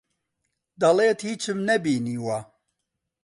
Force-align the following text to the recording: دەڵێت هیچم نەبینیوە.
دەڵێت 0.81 1.19
هیچم 1.29 1.59
نەبینیوە. 1.69 2.39